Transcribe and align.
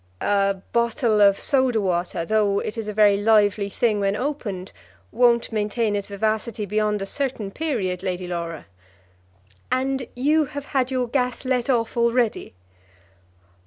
"A 0.19 0.59
bottle 0.73 1.21
of 1.21 1.39
soda 1.39 1.79
water, 1.79 2.25
though 2.25 2.57
it 2.59 2.75
is 2.75 2.87
a 2.87 2.91
very 2.93 3.17
lively 3.21 3.69
thing 3.69 3.99
when 3.99 4.15
opened, 4.15 4.71
won't 5.11 5.51
maintain 5.51 5.95
its 5.95 6.07
vivacity 6.07 6.65
beyond 6.65 7.03
a 7.03 7.05
certain 7.05 7.51
period, 7.51 8.01
Lady 8.01 8.25
Laura." 8.27 8.65
"And 9.71 10.07
you 10.15 10.45
have 10.45 10.65
had 10.65 10.89
your 10.89 11.07
gas 11.07 11.45
let 11.45 11.69
off 11.69 11.95
already?" 11.95 12.55